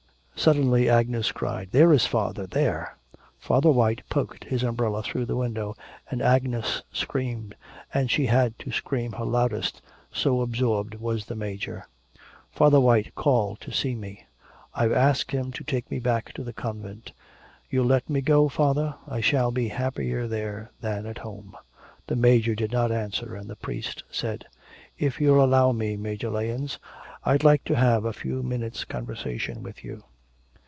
[0.33, 2.97] Suddenly Agnes cried 'There is father, there.'
[3.37, 5.75] Father White poked his umbrella through the window,
[6.09, 7.53] and Agnes screamed,
[7.93, 11.85] and she had to scream her loudest, so absorbed was the Major.
[12.49, 14.25] 'Father White called to see me.
[14.73, 17.11] I've asked him to take me back to the convent.
[17.69, 18.95] You'll let me go, father?
[19.07, 21.55] I shall be happier there than at home.'
[22.07, 24.45] The Major did not answer and the priest said:
[24.97, 26.79] 'If you'll allow me, Major Lahens,
[27.23, 30.03] I'd like to have a few minutes' conversation with you.'